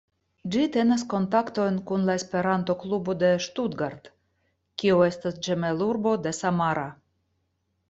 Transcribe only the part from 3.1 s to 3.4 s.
de